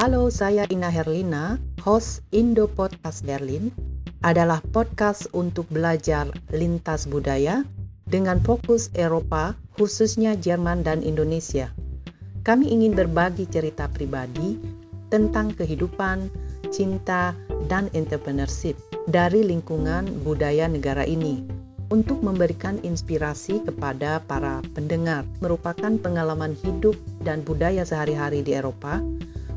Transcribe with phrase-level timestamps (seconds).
[0.00, 3.68] Halo, saya Ina Herlina, host Indo Podcast Berlin,
[4.24, 6.24] adalah podcast untuk belajar
[6.56, 7.68] lintas budaya
[8.08, 11.68] dengan fokus Eropa, khususnya Jerman dan Indonesia.
[12.48, 14.56] Kami ingin berbagi cerita pribadi
[15.12, 16.32] tentang kehidupan,
[16.72, 17.36] cinta,
[17.68, 21.44] dan entrepreneurship dari lingkungan budaya negara ini
[21.92, 29.04] untuk memberikan inspirasi kepada para pendengar merupakan pengalaman hidup dan budaya sehari-hari di Eropa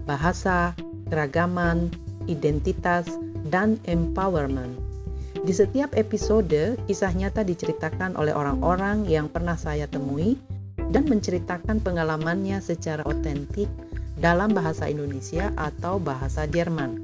[0.04, 0.76] bahasa,
[1.10, 1.90] keragaman,
[2.28, 3.08] identitas,
[3.48, 4.76] dan empowerment.
[5.44, 10.40] Di setiap episode, kisah nyata diceritakan oleh orang-orang yang pernah saya temui
[10.94, 13.68] dan menceritakan pengalamannya secara otentik
[14.16, 17.04] dalam bahasa Indonesia atau bahasa Jerman.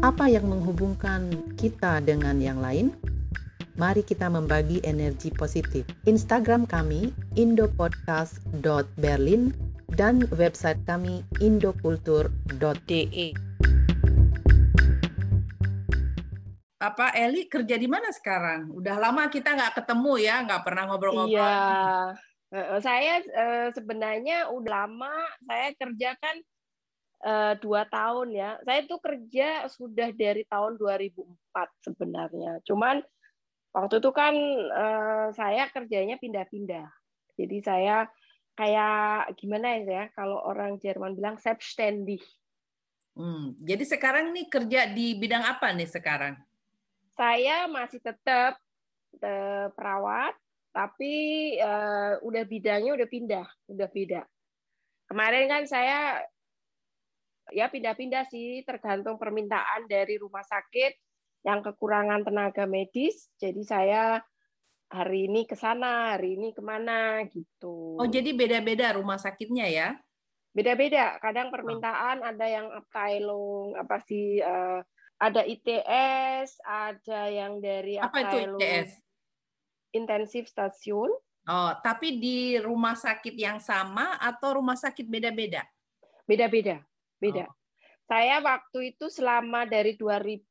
[0.00, 1.28] Apa yang menghubungkan
[1.60, 2.94] kita dengan yang lain?
[3.78, 5.86] Mari kita membagi energi positif.
[6.08, 13.26] Instagram kami indopodcast.berlin dan website kami indokultur.de.
[16.78, 18.70] Apa Eli kerja di mana sekarang?
[18.70, 21.34] Udah lama kita nggak ketemu ya, nggak pernah ngobrol-ngobrol.
[21.34, 22.14] Iya,
[22.78, 23.18] saya
[23.74, 25.10] sebenarnya udah lama
[25.42, 26.36] saya kerjakan
[27.58, 28.62] dua tahun ya.
[28.62, 31.18] Saya tuh kerja sudah dari tahun 2004
[31.82, 32.62] sebenarnya.
[32.62, 33.02] Cuman
[33.74, 34.34] waktu itu kan
[35.34, 36.86] saya kerjanya pindah-pindah.
[37.34, 38.06] Jadi saya
[38.58, 42.26] kayak gimana ya kalau orang Jerman bilang selbstständig.
[43.14, 46.34] Hmm, jadi sekarang nih kerja di bidang apa nih sekarang?
[47.14, 48.58] Saya masih tetap
[49.74, 50.34] perawat,
[50.74, 54.22] tapi uh, udah bidangnya udah pindah, udah beda.
[55.10, 56.22] Kemarin kan saya
[57.54, 60.92] ya pindah-pindah sih, tergantung permintaan dari rumah sakit
[61.46, 63.30] yang kekurangan tenaga medis.
[63.38, 64.22] Jadi saya
[64.88, 68.00] hari ini ke sana, hari ini ke mana gitu.
[68.00, 69.88] Oh, jadi beda-beda rumah sakitnya ya?
[70.56, 71.20] Beda-beda.
[71.20, 74.80] Kadang permintaan ada yang Abteilung apa sih uh,
[75.20, 78.90] ada ITS, ada yang dari apa itu ITS?
[79.92, 81.12] Intensif stasiun.
[81.48, 85.64] Oh, tapi di rumah sakit yang sama atau rumah sakit beda-beda?
[86.28, 86.84] Beda-beda.
[87.16, 87.48] Beda.
[87.48, 87.52] Oh.
[88.08, 90.48] Saya waktu itu selama dari 2000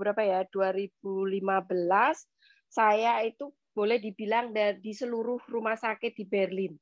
[0.00, 0.40] berapa ya?
[0.48, 1.60] 2015
[2.70, 6.72] saya itu boleh dibilang di seluruh rumah sakit di Berlin.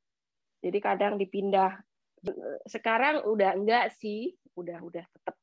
[0.60, 1.80] Jadi kadang dipindah.
[2.68, 5.34] Sekarang udah enggak sih, udah udah tetap.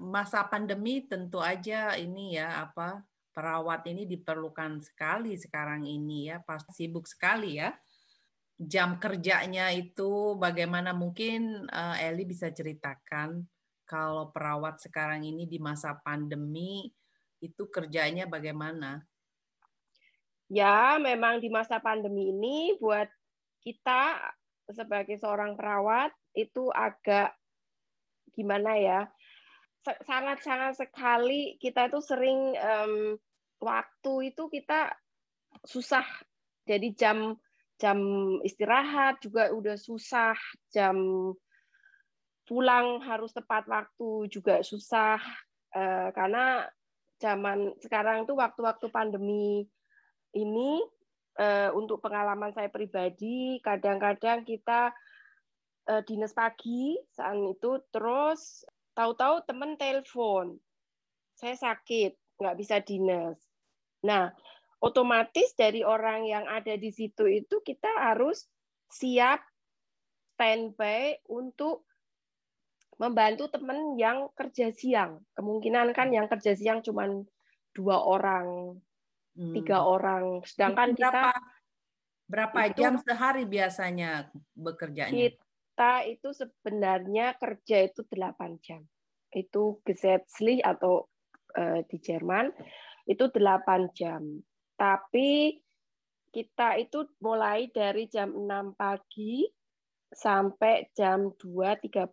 [0.00, 6.84] Masa pandemi tentu aja ini ya apa perawat ini diperlukan sekali sekarang ini ya, pasti
[6.84, 7.70] sibuk sekali ya.
[8.56, 13.44] Jam kerjanya itu bagaimana mungkin uh, Eli bisa ceritakan
[13.84, 16.88] kalau perawat sekarang ini di masa pandemi
[17.42, 19.02] itu kerjanya bagaimana?
[20.52, 23.08] Ya memang di masa pandemi ini buat
[23.64, 24.20] kita
[24.68, 27.32] sebagai seorang perawat itu agak
[28.36, 29.00] gimana ya
[29.82, 33.18] sangat-sangat sekali kita itu sering um,
[33.58, 34.94] waktu itu kita
[35.66, 36.06] susah.
[36.62, 37.34] Jadi jam
[37.82, 37.98] jam
[38.46, 40.38] istirahat juga udah susah
[40.70, 40.94] jam
[42.46, 45.18] pulang harus tepat waktu juga susah.
[45.72, 46.68] Uh, karena
[47.18, 49.66] zaman sekarang itu waktu-waktu pandemi
[50.32, 50.80] ini
[51.38, 54.92] uh, untuk pengalaman saya pribadi, kadang-kadang kita
[55.88, 60.56] uh, dinas pagi saat itu, terus tahu-tahu teman telepon,
[61.36, 63.38] saya sakit, nggak bisa dinas.
[64.04, 64.32] Nah,
[64.82, 68.44] otomatis dari orang yang ada di situ itu kita harus
[68.92, 69.40] siap
[70.34, 71.86] standby untuk
[72.98, 75.22] membantu teman yang kerja siang.
[75.38, 77.08] Kemungkinan kan yang kerja siang cuma
[77.72, 78.76] dua orang
[79.36, 79.88] tiga hmm.
[79.88, 80.24] orang.
[80.44, 81.32] Sedangkan berapa, kita
[82.28, 85.12] berapa itu, jam sehari biasanya bekerjanya?
[85.12, 88.80] Kita itu sebenarnya kerja itu delapan jam.
[89.32, 91.08] Itu Gesetzlich atau
[91.56, 92.52] uh, di Jerman
[93.08, 94.22] itu delapan jam.
[94.76, 95.58] Tapi
[96.32, 99.44] kita itu mulai dari jam 6 pagi
[100.12, 102.08] sampai jam 2.30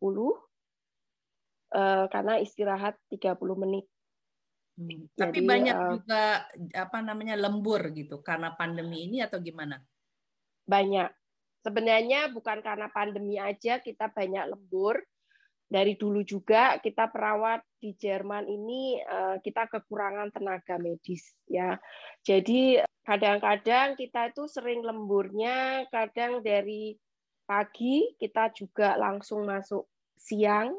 [1.76, 3.88] uh, karena istirahat 30 menit
[4.80, 5.12] Hmm.
[5.12, 9.76] Tapi banyak uh, juga apa namanya lembur gitu karena pandemi ini atau gimana?
[10.64, 11.12] Banyak.
[11.60, 15.04] Sebenarnya bukan karena pandemi aja kita banyak lembur.
[15.70, 21.78] Dari dulu juga kita perawat di Jerman ini uh, kita kekurangan tenaga medis ya.
[22.26, 26.98] Jadi kadang-kadang kita itu sering lemburnya, kadang dari
[27.46, 29.86] pagi kita juga langsung masuk
[30.18, 30.74] siang.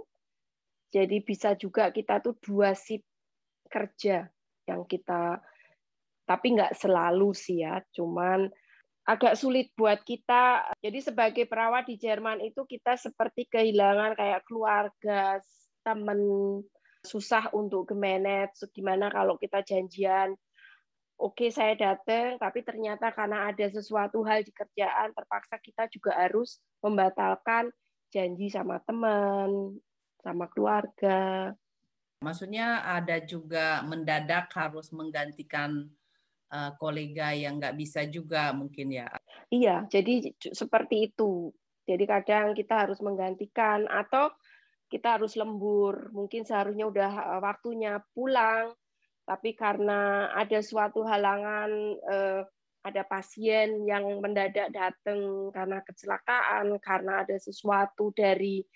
[0.91, 3.07] Jadi bisa juga kita tuh dua shift
[3.71, 4.27] kerja
[4.67, 5.39] yang kita
[6.27, 8.47] tapi nggak selalu sih ya, cuman
[9.03, 10.63] agak sulit buat kita.
[10.79, 15.43] Jadi sebagai perawat di Jerman itu kita seperti kehilangan kayak keluarga
[15.83, 16.23] temen
[17.01, 20.37] susah untuk manage gimana kalau kita janjian
[21.17, 26.13] oke okay, saya datang tapi ternyata karena ada sesuatu hal di kerjaan terpaksa kita juga
[26.21, 27.73] harus membatalkan
[28.13, 29.81] janji sama teman
[30.21, 31.57] sama keluarga
[32.21, 35.89] maksudnya ada juga mendadak harus menggantikan
[36.53, 39.09] uh, kolega yang nggak bisa juga mungkin ya
[39.49, 41.53] iya jadi seperti itu
[41.89, 44.31] jadi kadang kita harus menggantikan atau
[44.91, 46.11] kita harus lembur.
[46.11, 48.75] Mungkin seharusnya udah eh, waktunya pulang,
[49.25, 51.71] tapi karena ada suatu halangan,
[52.11, 52.43] eh,
[52.81, 58.67] ada pasien yang mendadak datang karena kecelakaan, karena ada sesuatu dari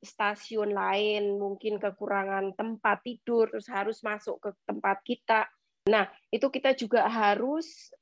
[0.00, 5.40] stasiun lain, mungkin kekurangan tempat tidur, terus harus masuk ke tempat kita.
[5.88, 7.92] Nah, itu kita juga harus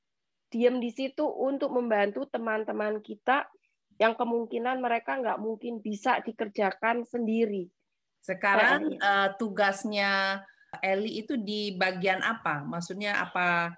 [0.49, 3.51] diam di situ untuk membantu teman-teman kita
[3.99, 7.67] yang kemungkinan mereka nggak mungkin bisa dikerjakan sendiri.
[8.23, 10.43] Sekarang uh, tugasnya
[10.79, 12.63] Eli itu di bagian apa?
[12.63, 13.73] Maksudnya apa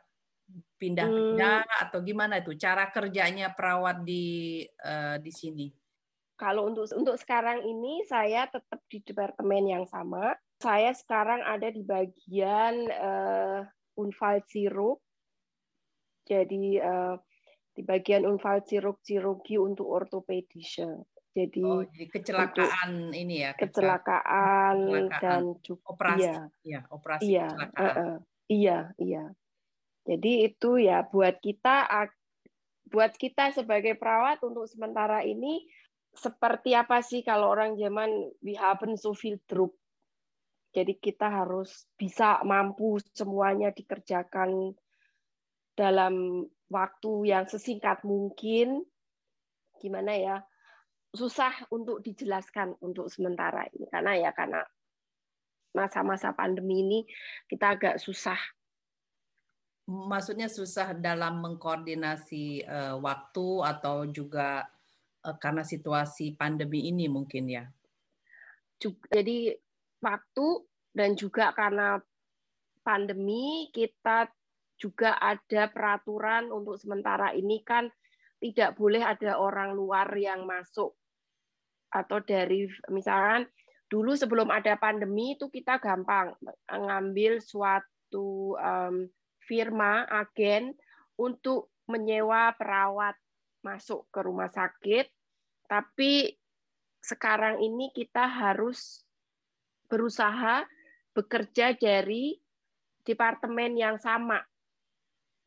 [0.80, 1.82] pindah-pindah hmm.
[1.88, 5.79] atau gimana itu cara kerjanya perawat di uh, di sini?
[6.40, 10.32] Kalau untuk untuk sekarang ini saya tetap di departemen yang sama.
[10.56, 13.60] Saya sekarang ada di bagian uh,
[14.00, 15.04] Unfall Zero.
[16.24, 17.20] Jadi uh,
[17.76, 21.00] di bagian unfal chirurgi untuk ortopedisnya.
[21.30, 27.46] Jadi, oh, jadi kecelakaan ini ya kecelakaan, kecelakaan dan juga operasi iya, ya operasi iya,
[27.46, 27.78] kecelakaan.
[27.78, 28.16] Uh, uh,
[28.50, 29.24] iya iya
[30.02, 31.86] jadi itu ya buat kita
[32.90, 35.62] buat kita sebagai perawat untuk sementara ini
[36.10, 38.10] seperti apa sih kalau orang zaman
[38.42, 39.70] we happen so feel drop
[40.70, 44.78] jadi kita harus bisa mampu semuanya dikerjakan
[45.74, 48.86] dalam waktu yang sesingkat mungkin.
[49.82, 50.36] Gimana ya?
[51.10, 53.90] Susah untuk dijelaskan untuk sementara ini.
[53.90, 54.62] Karena ya karena
[55.74, 57.00] masa-masa pandemi ini
[57.50, 58.38] kita agak susah.
[59.90, 64.70] Maksudnya susah dalam mengkoordinasi uh, waktu atau juga
[65.20, 67.64] karena situasi pandemi ini mungkin ya.
[69.12, 69.52] Jadi
[70.00, 70.46] waktu
[70.96, 72.00] dan juga karena
[72.80, 74.32] pandemi kita
[74.80, 77.92] juga ada peraturan untuk sementara ini kan
[78.40, 80.96] tidak boleh ada orang luar yang masuk
[81.92, 83.44] atau dari misalkan
[83.92, 86.32] dulu sebelum ada pandemi itu kita gampang
[86.70, 89.04] ngambil suatu um,
[89.44, 90.72] firma agen
[91.20, 93.18] untuk menyewa perawat
[93.60, 95.06] masuk ke rumah sakit
[95.70, 96.34] tapi
[97.00, 99.04] sekarang ini kita harus
[99.88, 100.64] berusaha
[101.16, 102.36] bekerja dari
[103.02, 104.38] departemen yang sama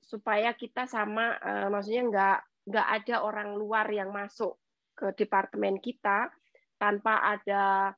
[0.04, 4.60] supaya kita sama uh, maksudnya nggak nggak ada orang luar yang masuk
[4.94, 6.28] ke departemen kita
[6.76, 7.96] tanpa ada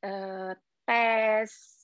[0.00, 0.52] uh,
[0.88, 1.83] tes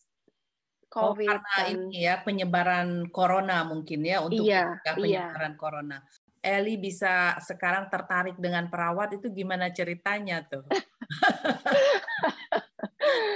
[0.90, 4.92] COVID oh, karena dan, ini ya penyebaran corona mungkin ya untuk iya, iya.
[4.98, 5.60] penyebaran iya.
[5.60, 5.98] corona.
[6.40, 10.66] Eli bisa sekarang tertarik dengan perawat itu gimana ceritanya tuh?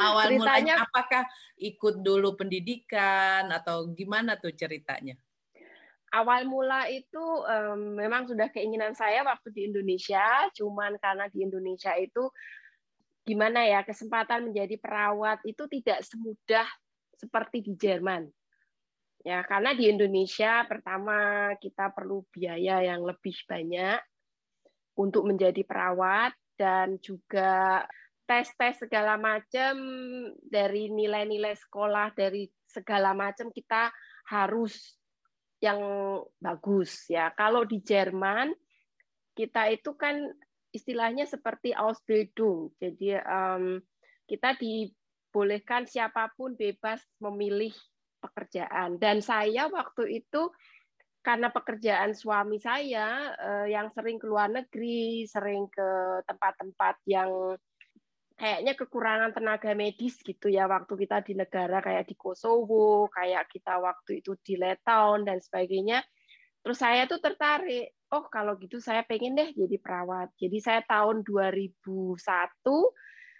[0.04, 1.22] Awal ceritanya, mulanya apakah
[1.60, 5.14] ikut dulu pendidikan atau gimana tuh ceritanya?
[6.14, 10.22] awal mula itu um, memang sudah keinginan saya waktu di Indonesia,
[10.54, 12.30] cuman karena di Indonesia itu
[13.26, 16.68] gimana ya kesempatan menjadi perawat itu tidak semudah
[17.24, 18.28] seperti di Jerman.
[19.24, 23.96] Ya, karena di Indonesia pertama kita perlu biaya yang lebih banyak
[25.00, 27.82] untuk menjadi perawat dan juga
[28.28, 29.74] tes-tes segala macam
[30.44, 33.88] dari nilai-nilai sekolah dari segala macam kita
[34.28, 34.96] harus
[35.64, 35.80] yang
[36.36, 37.32] bagus ya.
[37.32, 38.52] Kalau di Jerman
[39.32, 40.20] kita itu kan
[40.74, 42.72] istilahnya seperti Ausbildung.
[42.76, 43.80] Jadi um,
[44.28, 44.56] kita
[45.34, 47.74] dibolehkan siapa pun bebas memilih
[48.22, 49.02] pekerjaan.
[49.02, 50.54] Dan saya waktu itu
[51.26, 57.58] karena pekerjaan suami saya uh, yang sering ke luar negeri, sering ke tempat-tempat yang
[58.38, 63.82] kayaknya kekurangan tenaga medis gitu ya waktu kita di negara kayak di Kosovo, kayak kita
[63.82, 65.98] waktu itu di Letown dan sebagainya.
[66.62, 70.30] Terus saya tuh tertarik, oh kalau gitu saya pengen deh jadi perawat.
[70.38, 71.82] Jadi saya tahun 2001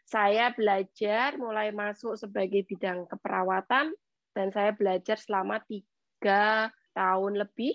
[0.04, 3.96] saya belajar mulai masuk sebagai bidang keperawatan
[4.36, 7.74] dan saya belajar selama tiga tahun lebih.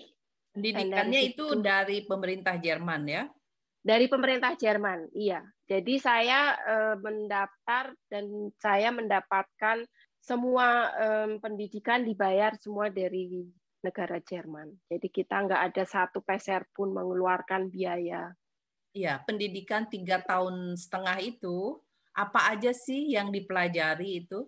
[0.54, 3.22] Pendidikannya itu dari pemerintah Jerman ya?
[3.80, 5.40] Dari pemerintah Jerman, iya.
[5.64, 9.86] Jadi saya eh, mendaftar dan saya mendapatkan
[10.20, 13.48] semua eh, pendidikan dibayar semua dari
[13.80, 14.68] negara Jerman.
[14.84, 18.28] Jadi kita nggak ada satu peser pun mengeluarkan biaya.
[18.90, 21.78] Iya, pendidikan tiga tahun setengah itu
[22.14, 24.46] Apa aja sih yang dipelajari itu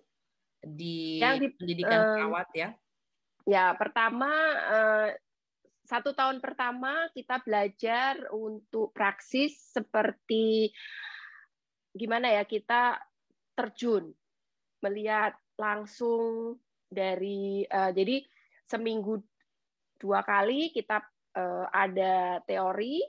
[0.62, 2.68] di, yang di pendidikan um, perawat ya?
[3.42, 4.30] Ya, pertama
[4.70, 5.08] uh,
[5.86, 10.70] satu tahun pertama kita belajar untuk praksis seperti
[11.92, 12.96] gimana ya kita
[13.52, 14.14] terjun
[14.80, 16.56] melihat langsung
[16.88, 18.24] dari uh, jadi
[18.64, 19.20] seminggu
[20.00, 21.04] dua kali kita
[21.36, 23.04] uh, ada teori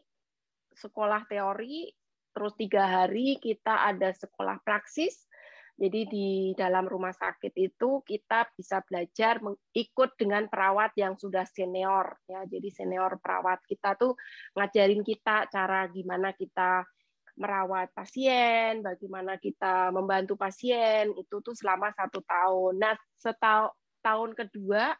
[0.76, 1.88] sekolah teori
[2.34, 5.30] terus tiga hari kita ada sekolah praksis
[5.74, 9.42] jadi di dalam rumah sakit itu kita bisa belajar
[9.74, 12.46] ikut dengan perawat yang sudah senior ya.
[12.46, 14.14] Jadi senior perawat kita tuh
[14.54, 16.86] ngajarin kita cara gimana kita
[17.34, 22.78] merawat pasien, bagaimana kita membantu pasien itu tuh selama satu tahun.
[22.78, 23.74] Nah setahun
[24.06, 24.94] tahun kedua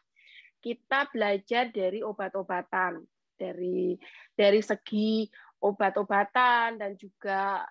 [0.58, 3.04] kita belajar dari obat-obatan
[3.38, 3.94] dari
[4.34, 5.28] dari segi
[5.64, 7.64] obat-obatan dan juga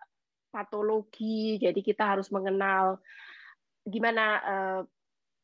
[0.49, 1.61] patologi.
[1.61, 2.97] Jadi kita harus mengenal
[3.85, 4.81] gimana uh,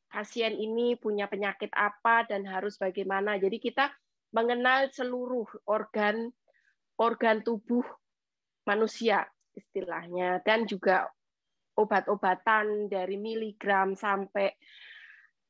[0.10, 3.38] pasien ini punya penyakit apa dan harus bagaimana.
[3.38, 3.94] Jadi kita
[4.34, 6.34] mengenal seluruh organ
[6.98, 7.86] organ tubuh
[8.65, 9.25] manusia
[9.56, 11.10] istilahnya dan juga
[11.74, 14.51] obat-obatan dari miligram sampai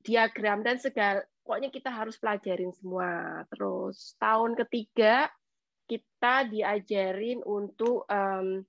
[0.05, 3.41] diagram dan segala pokoknya kita harus pelajarin semua.
[3.49, 5.27] Terus tahun ketiga
[5.89, 8.61] kita diajarin untuk um,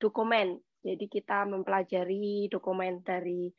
[0.00, 0.56] dokumen.
[0.80, 3.52] Jadi kita mempelajari dokumen dari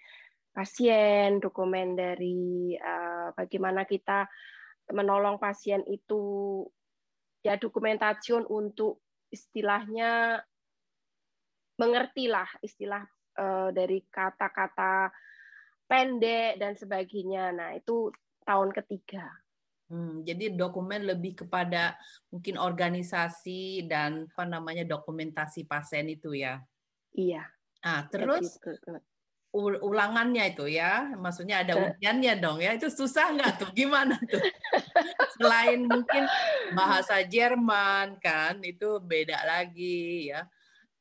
[0.49, 4.25] pasien, dokumen dari uh, bagaimana kita
[4.93, 6.61] menolong pasien itu
[7.45, 10.41] ya dokumentasi untuk istilahnya
[11.75, 13.03] mengertilah istilah
[13.37, 15.11] uh, dari kata-kata
[15.85, 17.53] pendek dan sebagainya.
[17.53, 18.09] Nah, itu
[18.45, 19.44] tahun ketiga.
[19.85, 21.93] Hmm, jadi dokumen lebih kepada
[22.33, 26.57] mungkin organisasi dan apa namanya dokumentasi pasien itu ya.
[27.13, 27.45] Iya.
[27.85, 28.57] Ah, terus
[29.55, 32.73] ulangannya itu ya, maksudnya ada ujiannya dong ya.
[32.73, 33.69] Itu susah nggak tuh?
[33.77, 34.41] Gimana tuh?
[35.37, 36.25] Selain mungkin
[36.73, 40.49] bahasa Jerman kan, itu beda lagi ya.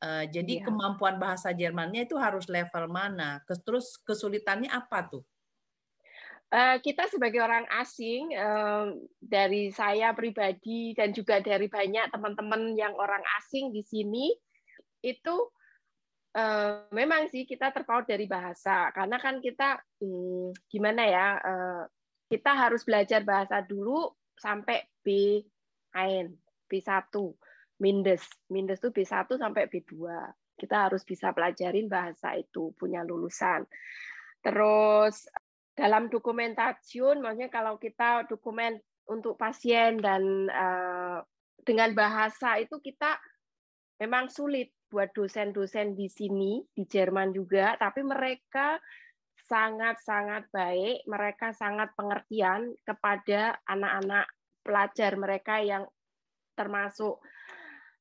[0.05, 0.65] Uh, jadi iya.
[0.69, 3.41] kemampuan bahasa Jermannya itu harus level mana?
[3.49, 5.25] Terus kesulitannya apa tuh?
[6.55, 8.31] Eh, kita sebagai orang asing
[9.19, 14.31] dari saya pribadi dan juga dari banyak teman-teman yang orang asing di sini
[15.03, 15.51] itu
[16.95, 18.95] memang sih kita terpaut dari bahasa.
[18.95, 21.27] Karena kan kita hmm, gimana ya
[22.31, 25.43] kita harus belajar bahasa dulu sampai B
[25.99, 26.39] Ain
[26.71, 27.11] B1
[27.83, 28.23] Mindes.
[28.47, 30.07] Mindes itu B1 sampai B2
[30.55, 33.67] kita harus bisa pelajarin bahasa itu punya lulusan.
[34.39, 35.27] Terus
[35.75, 38.79] dalam dokumentasiun, maksudnya kalau kita dokumen
[39.11, 41.19] untuk pasien dan uh,
[41.67, 43.19] dengan bahasa itu kita
[43.99, 48.79] memang sulit buat dosen-dosen di sini di Jerman juga, tapi mereka
[49.51, 54.31] sangat-sangat baik, mereka sangat pengertian kepada anak-anak
[54.65, 55.85] pelajar mereka yang
[56.55, 57.19] termasuk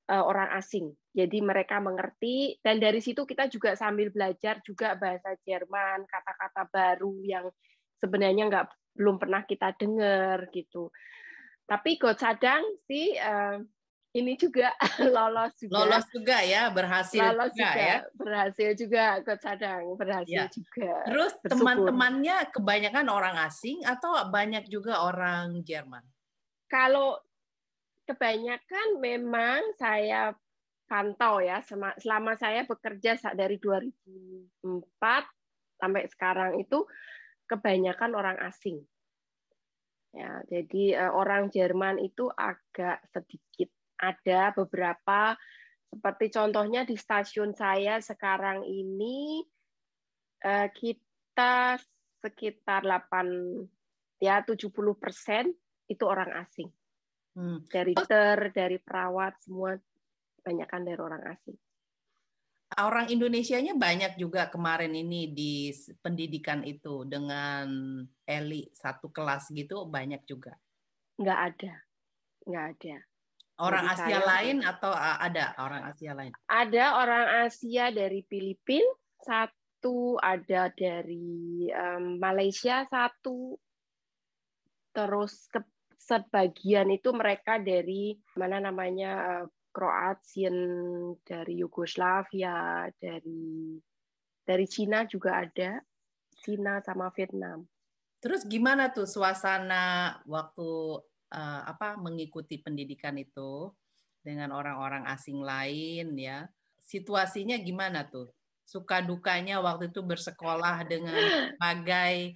[0.08, 0.94] uh, orang asing.
[1.14, 7.14] Jadi mereka mengerti dan dari situ kita juga sambil belajar juga bahasa Jerman, kata-kata baru
[7.22, 7.46] yang
[8.02, 8.68] sebenarnya nggak
[8.98, 10.90] belum pernah kita dengar gitu.
[11.70, 13.62] Tapi God sadang sih uh,
[14.14, 14.74] ini juga
[15.14, 15.74] lolos juga.
[15.86, 17.98] Lolos juga ya, berhasil lolos juga, juga ya.
[18.14, 20.46] Berhasil juga God sadang, berhasil ya.
[20.50, 20.94] juga.
[21.10, 26.06] Terus teman-temannya kebanyakan orang asing atau banyak juga orang Jerman?
[26.70, 27.22] Kalau
[28.06, 30.34] kebanyakan memang saya
[30.86, 31.64] pantau ya
[31.98, 34.62] selama saya bekerja dari 2004
[35.80, 36.86] sampai sekarang itu
[37.48, 38.80] kebanyakan orang asing.
[40.14, 45.34] Ya, jadi eh, orang Jerman itu agak sedikit ada beberapa
[45.90, 49.42] seperti contohnya di stasiun saya sekarang ini
[50.46, 51.82] eh, kita
[52.22, 55.52] sekitar 8 ya 70 persen
[55.90, 56.70] itu orang asing.
[57.34, 57.66] Hmm.
[57.66, 59.74] Dari dokter, dari perawat semua
[60.44, 61.56] kebanyakan dari orang asing.
[62.74, 65.72] Orang Indonesianya banyak juga kemarin ini di
[66.04, 67.70] pendidikan itu dengan
[68.28, 70.58] Eli satu kelas gitu banyak juga.
[71.16, 71.74] Nggak ada,
[72.44, 72.96] nggak ada.
[73.62, 76.34] Orang Jadi Asia lain atau ada orang Asia lain?
[76.50, 78.90] Ada orang Asia dari Filipina
[79.22, 83.54] satu, ada dari um, Malaysia satu,
[84.92, 85.62] terus ke
[86.02, 90.58] sebagian itu mereka dari mana namanya Kroatian,
[91.26, 93.76] dari Yugoslavia, dari
[94.44, 95.82] dari Cina juga ada,
[96.38, 97.66] Cina sama Vietnam.
[98.22, 100.70] Terus gimana tuh suasana waktu
[101.34, 103.74] uh, apa mengikuti pendidikan itu
[104.22, 106.46] dengan orang-orang asing lain ya?
[106.78, 108.30] Situasinya gimana tuh?
[108.64, 111.14] suka dukanya waktu itu bersekolah dengan
[111.60, 112.36] berbagai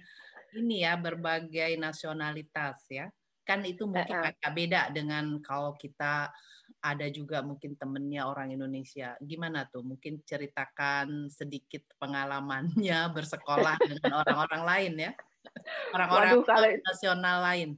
[0.56, 3.08] ini ya berbagai nasionalitas ya
[3.48, 6.28] kan itu mungkin agak beda dengan kalau kita
[6.84, 9.16] ada juga mungkin temennya orang Indonesia.
[9.24, 9.80] Gimana tuh?
[9.80, 15.12] Mungkin ceritakan sedikit pengalamannya bersekolah dengan orang-orang lain ya?
[15.96, 16.44] Orang-orang
[16.84, 17.70] nasional lain.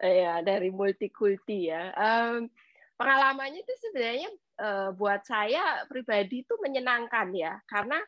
[0.00, 1.92] Ya dari multikulti ya.
[1.92, 2.48] Um,
[2.96, 4.30] pengalamannya itu sebenarnya
[4.64, 7.60] uh, buat saya pribadi itu menyenangkan ya.
[7.68, 8.00] Karena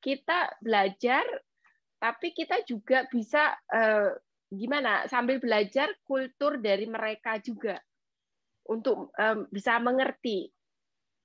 [0.00, 1.22] kita belajar
[2.02, 4.10] tapi kita juga bisa uh,
[4.52, 7.80] gimana sambil belajar kultur dari mereka juga
[8.68, 10.52] untuk um, bisa mengerti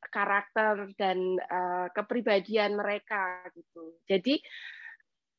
[0.07, 3.99] karakter dan uh, kepribadian mereka gitu.
[4.07, 4.39] Jadi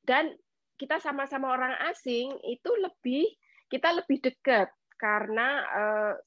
[0.05, 0.35] dan
[0.79, 3.27] kita sama-sama orang asing itu lebih
[3.69, 5.63] kita lebih dekat karena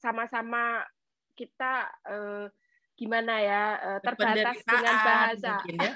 [0.00, 0.84] sama-sama uh,
[1.36, 2.46] kita uh,
[2.96, 5.52] gimana ya uh, terbatas dengan bahasa.
[5.66, 5.92] Ya.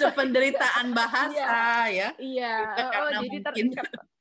[0.00, 1.50] Sependeritaan bahasa
[1.98, 2.08] ya.
[2.16, 2.54] Iya.
[3.02, 3.54] Oh, jadi ter,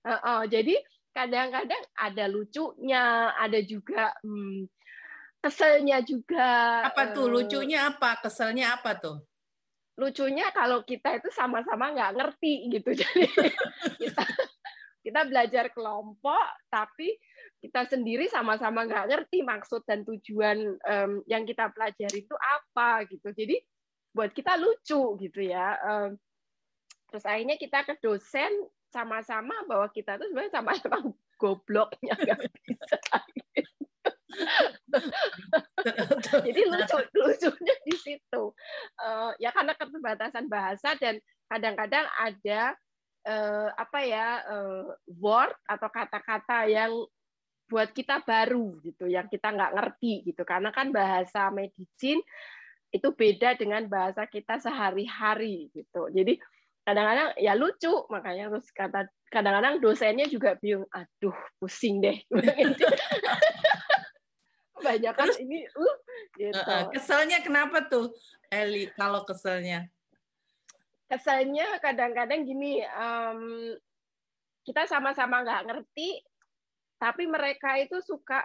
[0.06, 0.78] Uh, uh, jadi
[1.18, 4.70] kadang-kadang ada lucunya, ada juga hmm,
[5.42, 6.86] keselnya juga.
[6.86, 8.22] Apa tuh lucunya apa?
[8.22, 9.18] Keselnya apa tuh?
[9.98, 12.94] Lucunya kalau kita itu sama-sama nggak ngerti gitu.
[13.02, 13.26] Jadi
[13.98, 14.26] kita
[15.06, 16.42] kita belajar kelompok,
[16.74, 17.14] tapi
[17.62, 23.30] kita sendiri sama-sama nggak ngerti maksud dan tujuan um, yang kita pelajari itu apa gitu.
[23.30, 23.62] Jadi
[24.18, 25.78] buat kita lucu gitu ya.
[25.86, 26.18] Um,
[27.14, 28.50] terus akhirnya kita ke dosen
[28.90, 30.98] sama-sama bahwa kita tuh sebenarnya sama-sama
[31.42, 32.98] gobloknya nggak bisa.
[36.44, 38.44] Jadi lucu lucunya di situ.
[39.00, 41.22] Uh, ya karena keterbatasan bahasa dan
[41.52, 42.74] kadang-kadang ada
[43.26, 44.86] uh, apa ya uh,
[45.20, 46.94] word atau kata-kata yang
[47.66, 50.46] buat kita baru gitu, yang kita nggak ngerti gitu.
[50.46, 52.22] Karena kan bahasa medicine
[52.94, 56.08] itu beda dengan bahasa kita sehari-hari gitu.
[56.14, 56.38] Jadi
[56.86, 62.22] kadang-kadang ya lucu makanya terus kata kadang-kadang dosennya juga bingung aduh pusing deh
[64.86, 65.96] banyak kan ini uh
[66.38, 66.78] gitu.
[66.94, 68.14] keselnya kenapa tuh
[68.54, 69.90] Eli kalau keselnya
[71.06, 73.74] keselnya kadang-kadang gini um,
[74.66, 76.22] kita sama-sama nggak ngerti
[76.98, 78.42] tapi mereka itu suka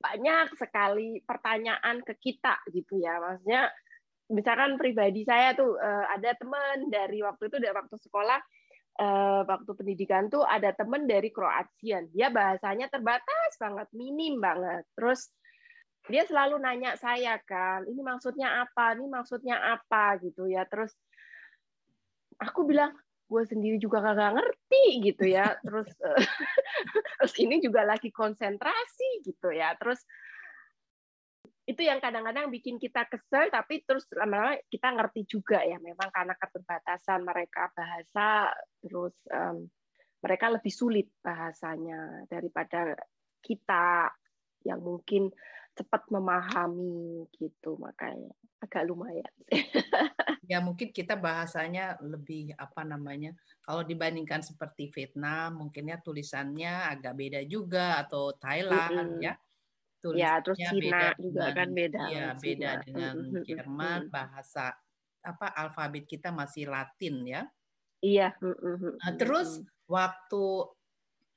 [0.00, 3.20] banyak sekali pertanyaan ke kita gitu ya.
[3.20, 3.68] Maksudnya
[4.32, 8.40] misalkan pribadi saya tuh uh, ada teman dari waktu itu dari waktu sekolah
[9.00, 14.88] uh, waktu pendidikan tuh ada teman dari Kroasia dia bahasanya terbatas banget minim banget.
[14.96, 15.28] Terus
[16.08, 18.96] dia selalu nanya saya kan ini maksudnya apa?
[18.96, 20.16] Ini maksudnya apa?
[20.24, 20.64] gitu ya.
[20.64, 20.96] Terus
[22.40, 22.96] aku bilang
[23.30, 25.54] gue sendiri juga kagak ngerti gitu ya.
[25.64, 26.18] Terus uh,
[27.20, 29.76] terus ini juga lagi konsentrasi gitu ya.
[29.78, 30.02] Terus
[31.68, 35.78] itu yang kadang-kadang bikin kita kesel tapi terus lama-lama kita ngerti juga ya.
[35.78, 38.50] Memang karena keterbatasan mereka bahasa
[38.82, 39.70] terus um,
[40.20, 42.98] mereka lebih sulit bahasanya daripada
[43.40, 44.10] kita
[44.66, 45.32] yang mungkin
[45.76, 49.32] cepat memahami gitu makanya agak lumayan
[50.50, 53.32] ya mungkin kita bahasanya lebih apa namanya
[53.64, 59.24] kalau dibandingkan seperti Vietnam mungkinnya tulisannya agak beda juga atau Thailand mm -hmm.
[59.24, 59.34] ya
[60.16, 62.84] ya terus Cina juga dengan, kan beda ya beda Cina.
[62.84, 64.72] dengan Jerman bahasa
[65.20, 67.44] apa alfabet kita masih Latin ya.
[68.00, 70.44] Iya nah, terus waktu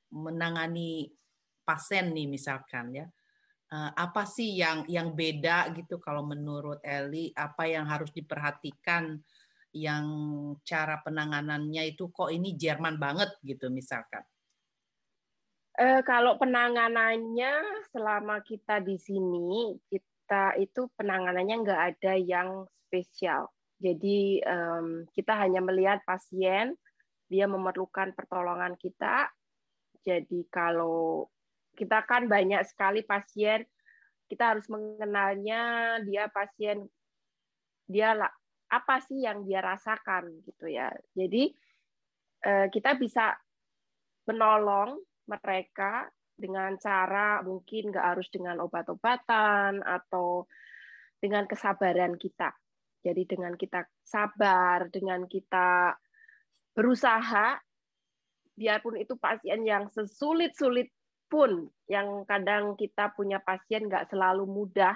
[0.08, 1.12] menangani
[1.60, 3.04] pasien nih misalkan ya
[3.74, 9.18] apa sih yang yang beda gitu kalau menurut Eli apa yang harus diperhatikan
[9.74, 10.06] yang
[10.62, 14.22] cara penanganannya itu kok ini Jerman banget gitu misalkan
[15.74, 23.50] Eh, kalau penanganannya selama kita di sini, kita itu penanganannya nggak ada yang spesial.
[23.82, 26.78] Jadi um, kita hanya melihat pasien,
[27.26, 29.34] dia memerlukan pertolongan kita.
[30.06, 31.26] Jadi kalau
[31.74, 33.66] kita kan banyak sekali pasien,
[34.30, 36.88] kita harus mengenalnya dia pasien
[37.84, 38.16] dia
[38.72, 40.88] apa sih yang dia rasakan gitu ya.
[41.12, 41.52] Jadi
[42.46, 43.36] eh, kita bisa
[44.24, 44.96] menolong
[45.28, 50.48] mereka dengan cara mungkin nggak harus dengan obat-obatan atau
[51.22, 52.50] dengan kesabaran kita.
[53.04, 55.92] Jadi dengan kita sabar, dengan kita
[56.72, 57.60] berusaha,
[58.56, 60.88] biarpun itu pasien yang sesulit-sulit
[61.34, 64.94] pun, yang kadang kita punya pasien nggak selalu mudah,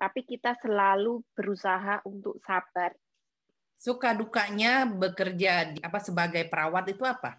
[0.00, 2.96] tapi kita selalu berusaha untuk sabar.
[3.76, 7.36] Suka dukanya bekerja apa sebagai perawat itu apa?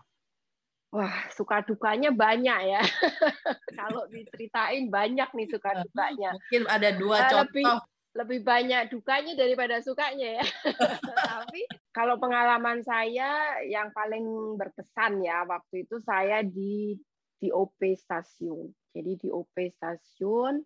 [0.94, 2.84] Wah, suka dukanya banyak ya.
[3.80, 6.38] Kalau diceritain banyak nih suka dukanya.
[6.38, 7.48] Mungkin ada dua uh, contoh.
[7.50, 7.66] Lebih,
[8.12, 10.46] lebih banyak dukanya daripada sukanya ya.
[11.32, 11.64] Tapi
[11.96, 17.00] kalau pengalaman saya yang paling berkesan ya waktu itu saya di
[17.42, 18.70] di OP stasiun.
[18.94, 20.62] Jadi di OP stasiun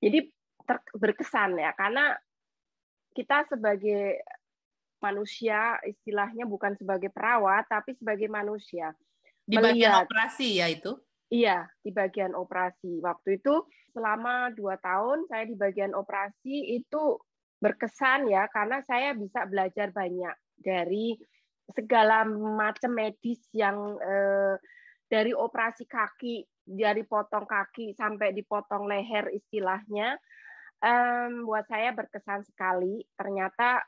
[0.00, 0.18] jadi
[0.62, 2.14] ter, berkesan ya karena
[3.16, 4.20] kita sebagai
[5.00, 8.92] manusia istilahnya bukan sebagai perawat tapi sebagai manusia
[9.46, 13.02] di bagian operasi ya itu Iya, di bagian operasi.
[13.02, 17.18] Waktu itu selama dua tahun saya di bagian operasi itu
[17.58, 21.18] berkesan ya karena saya bisa belajar banyak dari
[21.74, 24.54] segala macam medis yang eh,
[25.06, 30.18] dari operasi kaki, dari potong kaki sampai dipotong leher istilahnya,
[30.82, 33.06] um, buat saya berkesan sekali.
[33.14, 33.82] Ternyata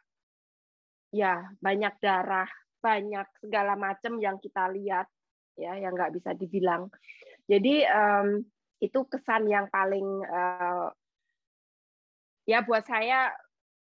[1.10, 5.06] ya banyak darah, banyak segala macam yang kita lihat
[5.58, 6.86] ya yang nggak bisa dibilang.
[7.50, 8.38] Jadi um,
[8.78, 10.88] itu kesan yang paling uh,
[12.46, 13.34] ya buat saya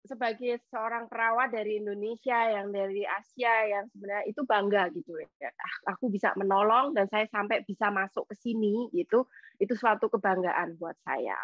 [0.06, 5.50] sebagai seorang perawat dari Indonesia yang dari Asia yang sebenarnya itu bangga gitu ya.
[5.50, 9.26] Ah, aku bisa menolong dan saya sampai bisa masuk ke sini gitu.
[9.58, 11.38] Itu suatu kebanggaan buat saya.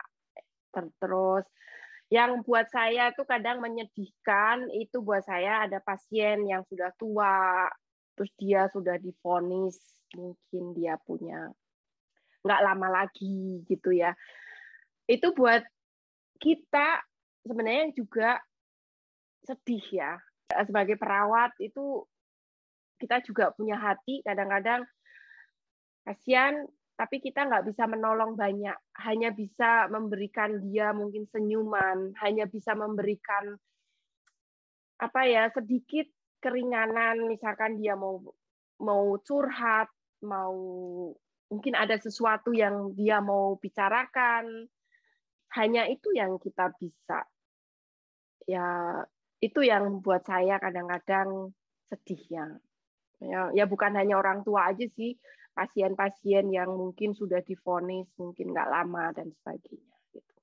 [0.75, 1.45] Terus
[2.13, 7.67] yang buat saya itu kadang menyedihkan itu buat saya ada pasien yang sudah tua
[8.15, 9.75] terus dia sudah difonis
[10.15, 11.51] mungkin dia punya
[12.45, 14.15] nggak lama lagi gitu ya.
[15.09, 15.65] Itu buat
[16.39, 17.03] kita
[17.45, 18.41] sebenarnya juga
[19.45, 20.13] sedih ya.
[20.65, 22.05] Sebagai perawat itu
[22.99, 24.87] kita juga punya hati kadang-kadang
[26.05, 28.77] kasihan tapi kita nggak bisa menolong banyak.
[29.03, 33.59] Hanya bisa memberikan dia mungkin senyuman hanya bisa memberikan
[35.03, 36.07] apa ya sedikit
[36.39, 37.27] keringanan.
[37.27, 38.23] Misalkan dia mau
[38.79, 39.91] mau curhat
[40.25, 40.55] mau
[41.51, 44.71] mungkin ada sesuatu yang dia mau bicarakan.
[45.55, 47.27] Hanya itu yang kita bisa
[48.45, 49.01] ya
[49.41, 51.53] itu yang buat saya kadang-kadang
[51.93, 52.47] sedih ya
[53.21, 55.17] ya ya bukan hanya orang tua aja sih
[55.55, 60.35] pasien-pasien yang mungkin sudah difonis mungkin nggak lama dan sebagainya gitu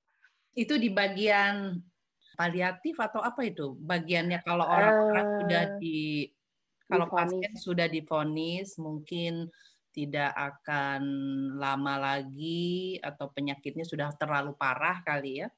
[0.56, 1.78] itu di bagian
[2.34, 6.26] paliatif atau apa itu bagiannya kalau orang-orang uh, sudah di
[6.88, 9.48] kalau pasien sudah difonis mungkin
[9.92, 11.02] tidak akan
[11.60, 15.48] lama lagi atau penyakitnya sudah terlalu parah kali ya.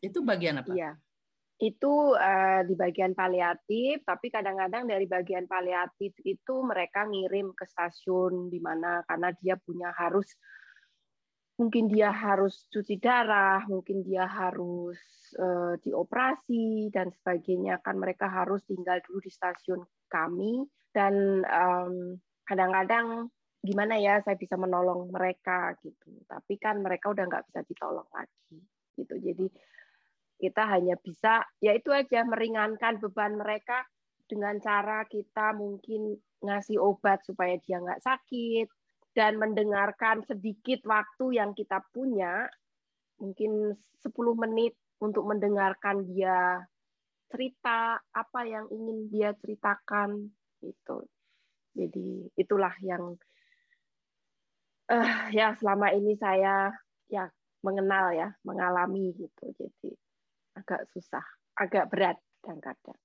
[0.00, 0.72] Itu bagian apa?
[0.72, 0.92] Iya.
[1.58, 8.46] Itu uh, di bagian paliatif, tapi kadang-kadang dari bagian paliatif itu mereka ngirim ke stasiun
[8.46, 10.30] di mana karena dia punya harus
[11.58, 15.02] mungkin dia harus cuci darah, mungkin dia harus
[15.42, 17.82] uh, dioperasi dan sebagainya.
[17.82, 20.62] Kan mereka harus tinggal dulu di stasiun kami
[20.94, 27.44] dan um, kadang-kadang gimana ya saya bisa menolong mereka gitu tapi kan mereka udah nggak
[27.50, 28.58] bisa ditolong lagi
[28.94, 29.46] gitu jadi
[30.38, 33.82] kita hanya bisa ya itu aja meringankan beban mereka
[34.30, 38.68] dengan cara kita mungkin ngasih obat supaya dia nggak sakit.
[39.16, 42.46] Dan mendengarkan sedikit waktu yang kita punya
[43.18, 44.14] mungkin 10
[44.46, 46.62] menit untuk mendengarkan dia
[47.26, 50.30] cerita apa yang ingin dia ceritakan
[50.62, 51.02] gitu.
[51.74, 53.18] Jadi itulah yang
[54.86, 56.70] uh, ya selama ini saya
[57.10, 57.26] ya
[57.66, 59.50] mengenal ya mengalami gitu.
[59.58, 59.98] Jadi
[60.58, 62.98] agak susah agak berat kadang-kadang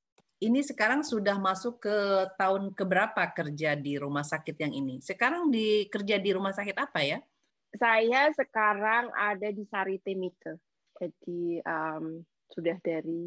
[0.44, 1.98] ini sekarang sudah masuk ke
[2.36, 5.00] tahun keberapa kerja di rumah sakit yang ini?
[5.00, 7.24] Sekarang di kerja di rumah sakit apa ya?
[7.80, 10.60] Saya sekarang ada di Sarite Mite.
[11.00, 12.20] Jadi um,
[12.52, 13.24] sudah dari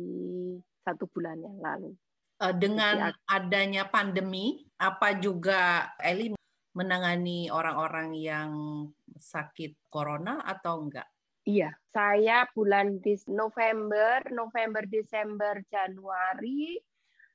[0.84, 1.96] satu bulan yang lalu.
[2.36, 6.36] Eh, dengan adanya pandemi apa juga Eli
[6.76, 8.50] menangani orang-orang yang
[9.16, 11.08] sakit corona atau enggak?
[11.46, 12.98] Iya, saya bulan
[13.30, 16.74] November, November, Desember, Januari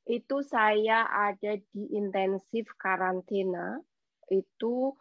[0.04, 3.80] itu saya ada di intensif karantina.
[4.28, 5.00] Itu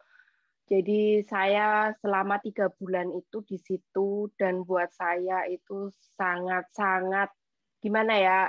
[0.70, 7.35] jadi saya selama tiga bulan itu di situ dan buat saya itu sangat-sangat
[7.83, 8.40] gimana ya?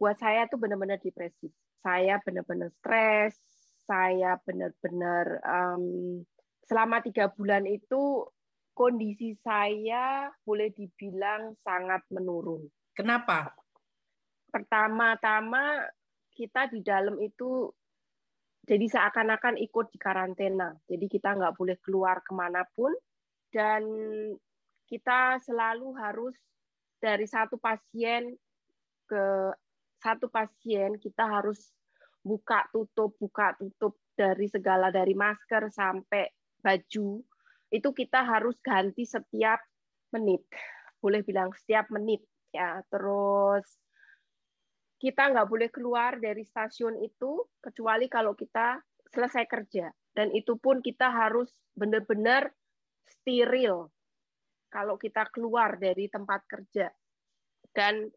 [0.00, 1.52] Buat saya itu benar-benar depresi.
[1.84, 3.36] Saya benar-benar stres,
[3.84, 6.24] saya benar-benar um,
[6.64, 8.24] selama tiga bulan itu
[8.76, 12.68] kondisi saya boleh dibilang sangat menurun.
[12.92, 13.56] Kenapa?
[14.52, 15.80] Pertama-tama
[16.36, 17.72] kita di dalam itu
[18.68, 20.76] jadi seakan-akan ikut di karantina.
[20.84, 22.92] Jadi kita nggak boleh keluar ke mana pun
[23.48, 23.80] dan
[24.84, 26.36] kita selalu harus
[27.00, 28.36] dari satu pasien
[29.08, 29.24] ke
[30.02, 31.72] satu pasien kita harus
[32.20, 36.26] buka tutup buka tutup dari segala dari masker sampai
[36.58, 37.22] baju
[37.70, 39.58] itu kita harus ganti setiap
[40.14, 40.42] menit.
[41.02, 42.22] Boleh bilang setiap menit
[42.54, 42.82] ya.
[42.86, 43.66] Terus
[44.96, 48.80] kita nggak boleh keluar dari stasiun itu kecuali kalau kita
[49.12, 49.90] selesai kerja.
[50.16, 52.48] Dan itu pun kita harus benar-benar
[53.04, 53.92] steril
[54.72, 56.88] kalau kita keluar dari tempat kerja.
[57.76, 58.08] Dan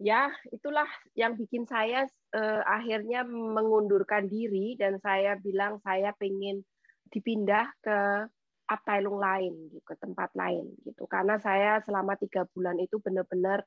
[0.00, 6.64] ya itulah yang bikin saya eh, akhirnya mengundurkan diri dan saya bilang saya pengen
[7.12, 7.98] dipindah ke
[8.78, 11.04] Abteilung lain gitu, ke tempat lain gitu.
[11.04, 13.64] Karena saya selama tiga bulan itu benar-benar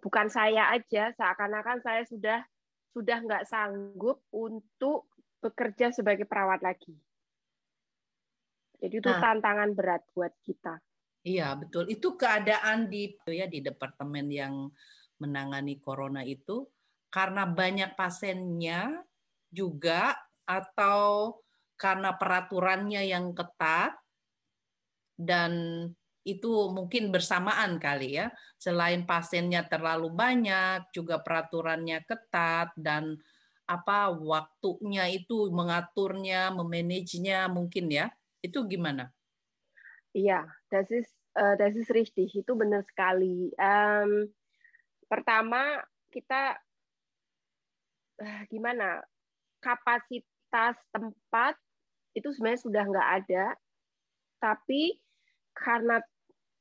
[0.00, 2.44] bukan saya aja seakan-akan saya sudah
[2.96, 5.12] sudah nggak sanggup untuk
[5.44, 6.96] bekerja sebagai perawat lagi.
[8.80, 10.80] Jadi itu nah, tantangan berat buat kita.
[11.26, 11.88] Iya betul.
[11.88, 14.68] Itu keadaan di ya di departemen yang
[15.20, 16.68] menangani corona itu
[17.08, 19.00] karena banyak pasiennya
[19.48, 20.12] juga
[20.44, 21.40] atau
[21.76, 23.96] karena peraturannya yang ketat
[25.16, 25.52] dan
[26.26, 28.34] itu mungkin bersamaan kali ya.
[28.58, 33.14] Selain pasiennya terlalu banyak, juga peraturannya ketat dan
[33.66, 38.10] apa waktunya itu mengaturnya, memanagenya mungkin ya.
[38.42, 39.14] Itu gimana?
[40.10, 42.34] Iya, das ist uh, das ist richtig.
[42.34, 43.54] Itu benar sekali.
[43.54, 44.26] Um,
[45.06, 45.78] pertama
[46.10, 46.58] kita
[48.18, 49.06] uh, gimana?
[49.62, 51.54] Kapasitas tempat
[52.18, 53.46] itu sebenarnya sudah nggak ada,
[54.38, 54.94] tapi
[55.56, 55.98] karena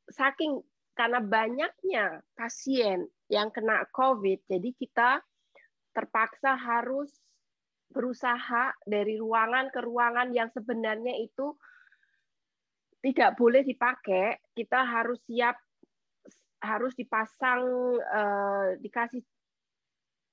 [0.08, 0.64] saking
[0.96, 5.20] karena banyaknya pasien yang kena COVID, jadi kita
[5.92, 7.12] terpaksa harus
[7.92, 11.56] berusaha dari ruangan ke ruangan yang sebenarnya itu
[13.04, 15.60] tidak boleh dipakai, kita harus siap
[16.64, 17.62] harus dipasang
[18.00, 19.22] eh, dikasih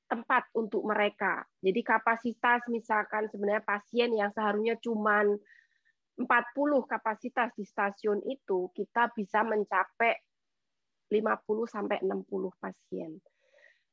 [0.09, 1.44] tempat untuk mereka.
[1.61, 5.37] Jadi kapasitas misalkan sebenarnya pasien yang seharusnya cuman
[6.20, 6.29] 40
[6.85, 10.12] kapasitas di stasiun itu kita bisa mencapai
[11.09, 13.16] 50 sampai 60 pasien.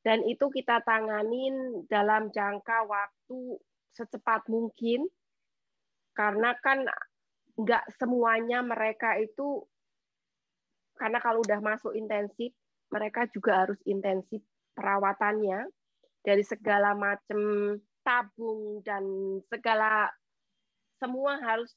[0.00, 3.60] Dan itu kita tanganin dalam jangka waktu
[3.92, 5.04] secepat mungkin
[6.16, 6.88] karena kan
[7.60, 9.60] nggak semuanya mereka itu
[10.96, 12.52] karena kalau udah masuk intensif
[12.88, 14.40] mereka juga harus intensif
[14.72, 15.68] perawatannya
[16.24, 19.04] dari segala macam tabung dan
[19.52, 20.08] segala
[21.00, 21.72] semua harus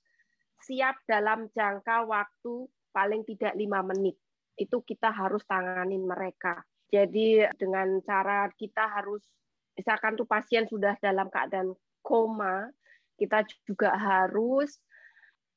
[0.64, 4.16] siap dalam jangka waktu paling tidak lima menit.
[4.56, 6.62] Itu kita harus tanganin mereka.
[6.94, 9.26] Jadi dengan cara kita harus,
[9.74, 11.74] misalkan tuh pasien sudah dalam keadaan
[12.06, 12.70] koma,
[13.18, 14.78] kita juga harus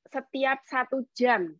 [0.09, 1.51] setiap satu jam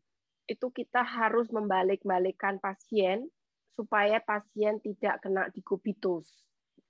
[0.47, 3.27] itu kita harus membalik-balikkan pasien
[3.75, 6.31] supaya pasien tidak kena dikubitus,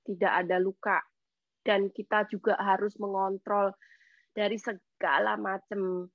[0.04, 1.00] tidak ada luka.
[1.66, 3.74] Dan kita juga harus mengontrol
[4.30, 6.06] dari segala macam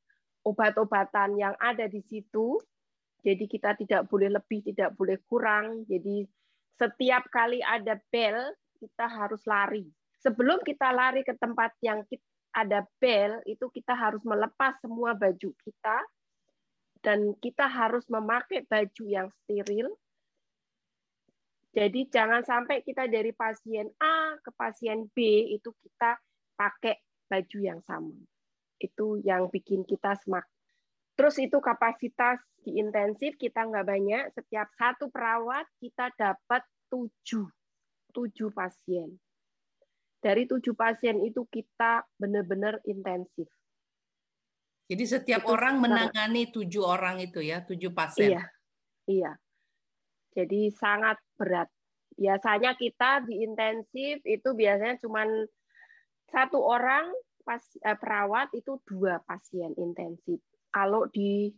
[0.45, 2.57] obat-obatan yang ada di situ.
[3.21, 5.85] Jadi kita tidak boleh lebih, tidak boleh kurang.
[5.85, 6.25] Jadi
[6.73, 8.49] setiap kali ada bel,
[8.81, 9.85] kita harus lari.
[10.21, 12.01] Sebelum kita lari ke tempat yang
[12.53, 15.97] ada bel, itu kita harus melepas semua baju kita
[17.01, 19.89] dan kita harus memakai baju yang steril.
[21.71, 26.19] Jadi jangan sampai kita dari pasien A ke pasien B itu kita
[26.59, 26.99] pakai
[27.31, 28.11] baju yang sama
[28.81, 30.49] itu yang bikin kita semak.
[31.13, 37.45] Terus itu kapasitas di intensif kita nggak banyak, setiap satu perawat kita dapat tujuh,
[38.09, 39.21] tujuh pasien.
[40.21, 43.49] Dari tujuh pasien itu kita benar-benar intensif.
[44.85, 48.37] Jadi setiap itu orang menangani tujuh orang itu ya, tujuh pasien.
[48.37, 48.43] Iya,
[49.07, 49.31] iya.
[50.35, 51.71] Jadi sangat berat.
[52.15, 55.25] Biasanya kita di intensif itu biasanya cuma
[56.29, 57.07] satu orang
[57.43, 60.39] pas, uh, perawat itu dua pasien intensif.
[60.71, 61.51] Kalau di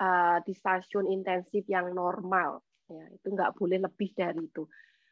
[0.00, 4.64] uh, di stasiun intensif yang normal, ya itu nggak boleh lebih dari itu.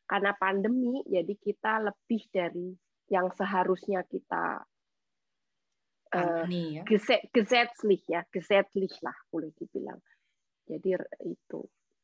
[0.08, 2.68] Karena pandemi, jadi kita lebih dari
[3.12, 4.64] yang seharusnya kita
[6.16, 6.82] uh, ya.
[7.32, 10.00] gesetzlich ya, gesetzlich lah boleh dibilang.
[10.68, 11.60] Jadi itu.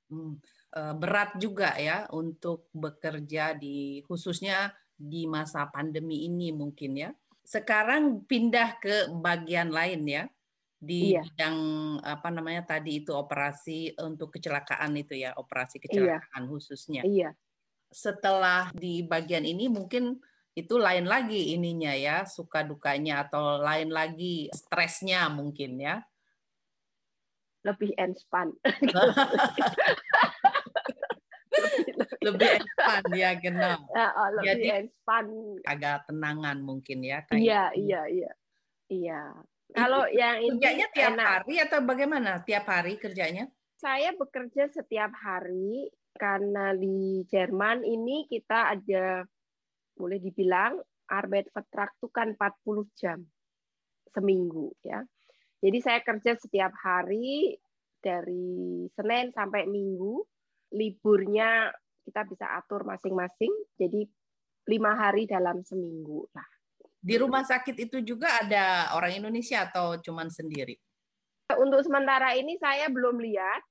[0.08, 0.40] Hmm.
[0.72, 7.10] Berat juga ya untuk bekerja di khususnya di masa pandemi ini mungkin ya
[7.48, 10.24] sekarang pindah ke bagian lain ya
[10.78, 11.24] di iya.
[11.24, 11.58] bidang
[12.04, 15.82] apa namanya tadi itu operasi untuk kecelakaan itu ya operasi iya.
[15.88, 16.50] kecelakaan iya.
[16.52, 17.02] khususnya.
[17.08, 17.30] Iya.
[17.88, 20.20] Setelah di bagian ini mungkin
[20.52, 26.04] itu lain lagi ininya ya suka dukanya atau lain lagi stresnya mungkin ya.
[27.64, 28.52] Lebih enspan.
[32.24, 33.78] lebih ekspan ya genau.
[33.98, 35.24] Ya, oh, lebih Jadi, ekspan.
[35.66, 37.22] Agak tenangan mungkin ya.
[37.26, 37.80] Kayak iya gitu.
[37.86, 38.32] iya iya
[38.88, 39.22] iya.
[39.68, 41.28] Kalau yang ini kerjanya tiap enak.
[41.28, 42.30] hari atau bagaimana?
[42.42, 43.44] Tiap hari kerjanya?
[43.78, 49.22] Saya bekerja setiap hari karena di Jerman ini kita ada
[49.94, 53.18] boleh dibilang Arbeitsvertrag itu kan 40 jam
[54.12, 55.04] seminggu ya.
[55.58, 57.58] Jadi saya kerja setiap hari
[57.98, 60.22] dari Senin sampai Minggu.
[60.68, 61.72] Liburnya
[62.08, 63.52] kita bisa atur masing-masing.
[63.76, 64.08] Jadi
[64.68, 66.48] lima hari dalam seminggu lah.
[66.98, 70.74] Di rumah sakit itu juga ada orang Indonesia atau cuman sendiri?
[71.60, 73.62] Untuk sementara ini saya belum lihat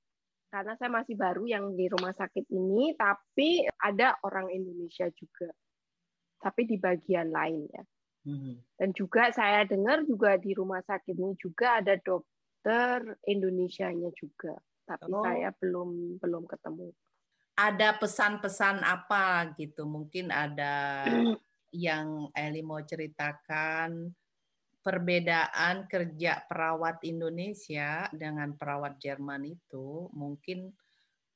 [0.48, 5.52] karena saya masih baru yang di rumah sakit ini, tapi ada orang Indonesia juga
[6.38, 7.84] tapi di bagian lain ya.
[8.26, 8.54] Hmm.
[8.78, 15.10] Dan juga saya dengar juga di rumah sakit ini juga ada dokter Indonesia-nya juga, tapi
[15.10, 15.22] oh.
[15.22, 16.88] saya belum belum ketemu.
[17.58, 19.82] Ada pesan-pesan apa gitu?
[19.82, 21.02] Mungkin ada
[21.74, 24.14] yang Eli mau ceritakan
[24.78, 30.70] perbedaan kerja perawat Indonesia dengan perawat Jerman itu mungkin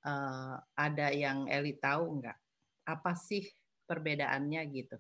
[0.07, 2.39] uh, ada yang Eli tahu nggak?
[2.87, 3.43] Apa sih
[3.85, 4.97] perbedaannya gitu?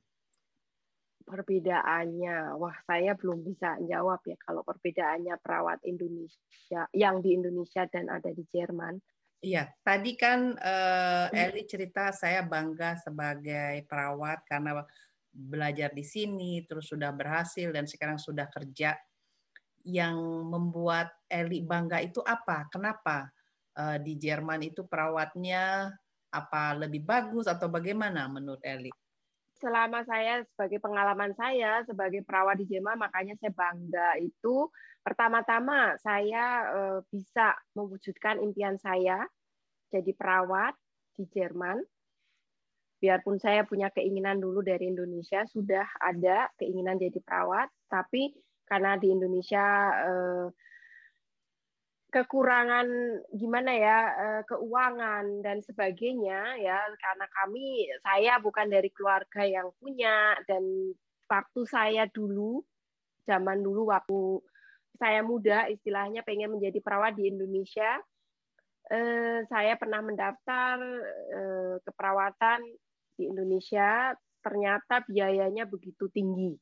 [1.23, 8.11] Perbedaannya, wah saya belum bisa jawab ya kalau perbedaannya perawat Indonesia yang di Indonesia dan
[8.11, 8.99] ada di Jerman.
[9.43, 14.87] Iya, tadi kan uh, Eli cerita saya bangga sebagai perawat karena
[15.35, 18.95] belajar di sini, terus sudah berhasil dan sekarang sudah kerja.
[19.83, 22.71] Yang membuat Eli bangga itu apa?
[22.71, 23.35] Kenapa
[23.75, 25.91] uh, di Jerman itu perawatnya
[26.31, 29.02] apa lebih bagus atau bagaimana menurut Eli?
[29.63, 34.67] Selama saya sebagai pengalaman saya sebagai perawat di Jerman, makanya saya bangga itu
[35.07, 39.23] pertama-tama saya eh, bisa mewujudkan impian saya
[39.95, 40.75] jadi perawat
[41.15, 41.79] di Jerman.
[42.99, 48.35] Biarpun saya punya keinginan dulu dari Indonesia, sudah ada keinginan jadi perawat, tapi
[48.67, 49.63] karena di Indonesia
[49.95, 50.47] eh,
[52.13, 52.87] kekurangan
[53.33, 60.37] gimana ya eh, keuangan dan sebagainya ya karena kami saya bukan dari keluarga yang punya
[60.45, 60.93] dan
[61.25, 62.61] waktu saya dulu
[63.25, 64.45] zaman dulu waktu
[65.01, 67.97] saya muda istilahnya pengen menjadi perawat di Indonesia
[68.93, 70.77] eh, saya pernah mendaftar
[71.33, 72.61] eh, keperawatan
[73.17, 76.53] di Indonesia ternyata biayanya begitu tinggi.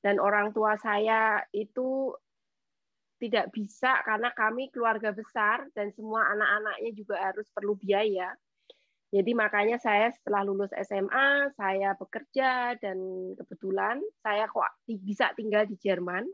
[0.00, 2.14] Dan orang tua saya itu
[3.16, 8.36] tidak bisa karena kami keluarga besar dan semua anak-anaknya juga harus perlu biaya.
[9.14, 12.98] Jadi makanya saya setelah lulus SMA, saya bekerja dan
[13.38, 16.26] kebetulan saya kok bisa tinggal di Jerman.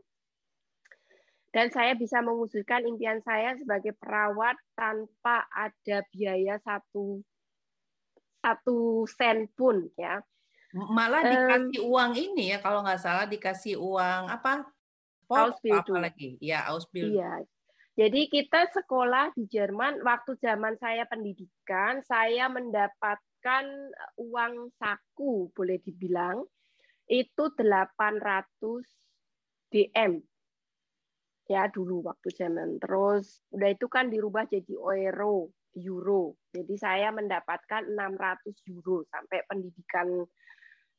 [1.53, 7.21] Dan saya bisa mewujudkan impian saya sebagai perawat tanpa ada biaya satu
[8.41, 10.19] satu sen pun ya.
[10.73, 14.65] Malah dikasih um, uang ini ya kalau nggak salah dikasih uang apa
[15.35, 15.97] Ausbildung.
[15.99, 16.29] Apa lagi?
[16.39, 17.17] Ya, Ausbildung.
[17.19, 17.33] Iya.
[17.93, 23.65] Jadi kita sekolah di Jerman waktu zaman saya pendidikan, saya mendapatkan
[24.17, 26.41] uang saku boleh dibilang
[27.05, 28.49] itu 800
[29.69, 30.25] DM.
[31.45, 32.81] Ya, dulu waktu zaman.
[32.81, 36.33] Terus udah itu kan dirubah jadi euro, euro.
[36.49, 40.25] Jadi saya mendapatkan 600 euro sampai pendidikan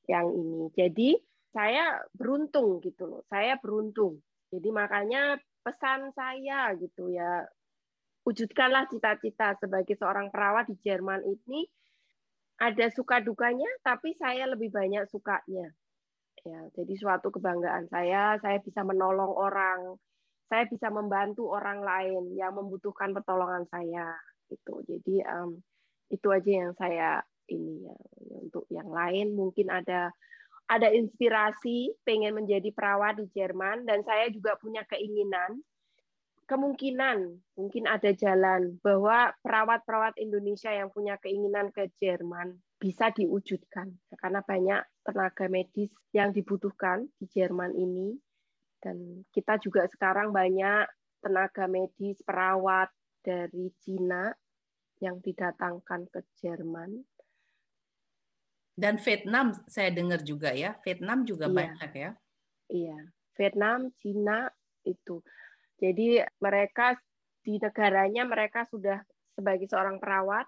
[0.07, 0.71] yang ini.
[0.79, 1.11] Jadi
[1.55, 3.23] saya beruntung gitu loh.
[3.31, 4.19] Saya beruntung.
[4.51, 7.47] Jadi makanya pesan saya gitu ya,
[8.27, 11.65] wujudkanlah cita-cita sebagai seorang perawat di Jerman ini
[12.59, 15.71] ada suka dukanya, tapi saya lebih banyak sukanya.
[16.45, 19.97] Ya, jadi suatu kebanggaan saya, saya bisa menolong orang,
[20.47, 24.13] saya bisa membantu orang lain yang membutuhkan pertolongan saya.
[24.53, 24.75] Gitu.
[24.85, 25.57] Jadi um,
[26.13, 27.11] itu aja yang saya
[27.49, 27.97] ini ya.
[28.45, 30.13] Untuk yang lain mungkin ada
[30.71, 35.61] ada inspirasi pengen menjadi perawat di Jerman dan saya juga punya keinginan
[36.45, 43.89] kemungkinan mungkin ada jalan bahwa perawat-perawat Indonesia yang punya keinginan ke Jerman bisa diwujudkan
[44.21, 48.13] karena banyak tenaga medis yang dibutuhkan di Jerman ini.
[48.77, 50.85] Dan kita juga sekarang banyak
[51.25, 52.93] tenaga medis perawat
[53.25, 54.29] dari Cina
[55.01, 57.01] yang didatangkan ke Jerman
[58.75, 61.55] dan Vietnam saya dengar juga ya, Vietnam juga iya.
[61.55, 62.11] banyak ya.
[62.71, 62.99] Iya,
[63.39, 64.51] Vietnam, Cina
[64.83, 65.23] itu.
[65.79, 66.99] Jadi mereka
[67.45, 68.99] di negaranya mereka sudah
[69.35, 70.47] sebagai seorang perawat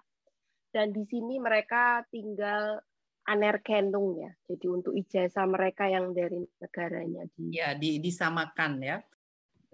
[0.71, 2.83] dan di sini mereka tinggal
[3.27, 4.31] anerkendung ya.
[4.47, 8.97] Jadi untuk ijazah mereka yang dari negaranya di ya di, disamakan ya.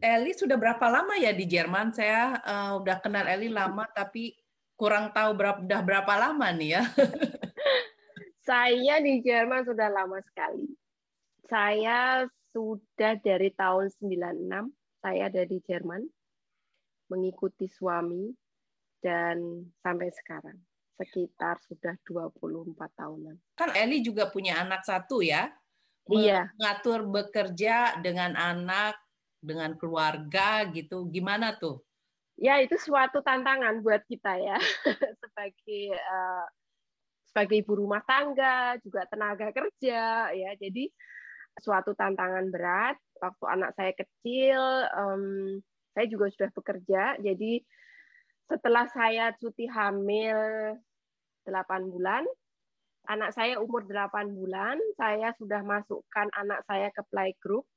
[0.04, 1.93] Eli sudah berapa lama ya di Jerman?
[1.93, 4.36] Saya uh, udah kenal Eli lama tapi
[4.74, 6.84] kurang tahu berapa udah berapa lama nih ya.
[8.44, 10.68] Saya di Jerman sudah lama sekali.
[11.48, 14.68] Saya sudah dari tahun 96,
[15.00, 16.04] saya ada di Jerman,
[17.08, 18.36] mengikuti suami,
[19.00, 20.60] dan sampai sekarang.
[20.94, 23.36] sekitar sudah 24 tahunan.
[23.58, 25.52] Kan Eli juga punya anak satu ya?
[26.08, 26.54] Iya.
[26.56, 28.96] Mengatur bekerja dengan anak,
[29.41, 31.82] dengan keluarga gitu, gimana tuh?
[32.39, 34.58] Ya itu suatu tantangan buat kita ya
[35.22, 36.46] sebagai uh,
[37.34, 40.54] sebagai ibu rumah tangga juga tenaga kerja ya.
[40.54, 40.86] Jadi
[41.58, 43.02] suatu tantangan berat.
[43.18, 44.62] Waktu anak saya kecil
[44.94, 45.58] um,
[45.98, 47.18] saya juga sudah bekerja.
[47.18, 47.58] Jadi
[48.46, 50.38] setelah saya cuti hamil
[51.50, 52.22] 8 bulan
[53.10, 57.68] anak saya umur 8 bulan saya sudah masukkan anak saya ke playgroup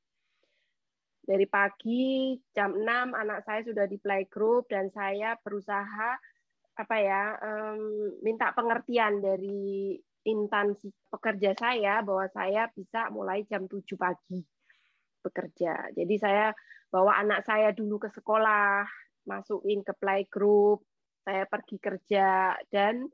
[1.26, 6.14] dari pagi jam 6 anak saya sudah di playgroup dan saya berusaha
[6.76, 7.80] apa ya um,
[8.20, 9.96] minta pengertian dari
[10.26, 14.42] instansi pekerja saya bahwa saya bisa mulai jam 7 pagi
[15.22, 15.94] bekerja.
[15.94, 16.52] Jadi saya
[16.90, 18.84] bawa anak saya dulu ke sekolah,
[19.26, 20.82] masukin ke playgroup,
[21.26, 23.06] saya pergi kerja dan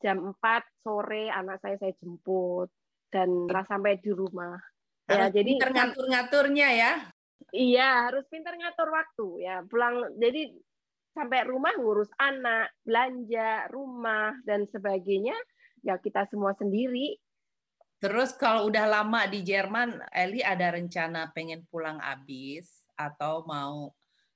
[0.00, 2.68] jam 4 sore anak saya saya jemput
[3.08, 4.56] dan sampai di rumah.
[5.08, 6.92] Ya, jadi ngatur-ngaturnya ya.
[7.52, 9.60] Iya, harus pintar ngatur waktu ya.
[9.68, 10.48] Pulang jadi
[11.14, 15.38] sampai rumah ngurus anak, belanja, rumah dan sebagainya
[15.86, 17.14] ya kita semua sendiri.
[18.02, 23.94] Terus kalau udah lama di Jerman, Eli ada rencana pengen pulang abis atau mau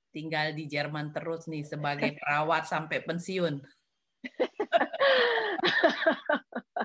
[0.09, 3.61] tinggal di Jerman terus nih sebagai perawat sampai pensiun?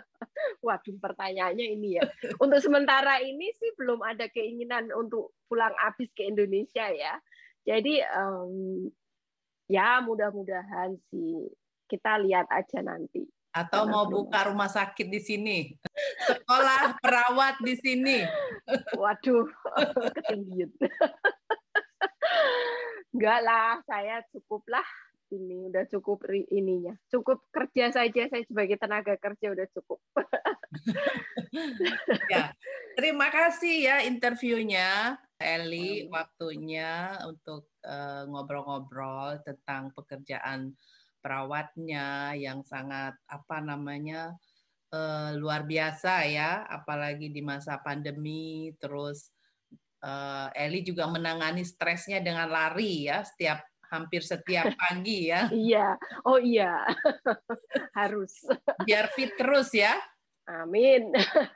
[0.65, 2.05] Waduh, pertanyaannya ini ya.
[2.41, 7.21] Untuk sementara ini sih belum ada keinginan untuk pulang habis ke Indonesia ya.
[7.65, 8.89] Jadi um,
[9.71, 11.49] ya mudah-mudahan sih
[11.89, 13.25] kita lihat aja nanti.
[13.55, 15.59] Atau mau buka rumah sakit di sini,
[16.27, 18.27] sekolah perawat di sini.
[18.99, 19.47] Waduh,
[20.19, 20.75] ketinggian.
[23.15, 24.83] Enggak lah, saya cukuplah
[25.35, 29.99] ini udah cukup ininya cukup kerja saja saya sebagai tenaga kerja udah cukup
[32.33, 32.55] ya
[32.95, 40.73] terima kasih ya interviewnya Eli waktunya untuk eh, ngobrol-ngobrol uh, tentang pekerjaan
[41.19, 44.37] perawatnya yang sangat apa namanya
[44.93, 49.33] uh, luar biasa ya apalagi di masa pandemi terus
[50.05, 53.65] uh, Eli juga menangani stresnya dengan lari ya setiap
[53.95, 55.47] hampir setiap pagi ya.
[55.49, 55.89] Iya,
[56.27, 56.83] oh iya,
[57.99, 58.43] harus.
[58.83, 59.95] Biar fit terus ya.
[60.45, 61.09] Amin.